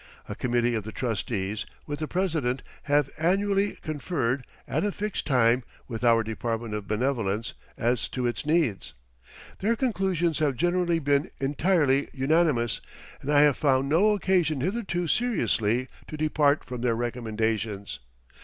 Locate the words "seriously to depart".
15.07-16.63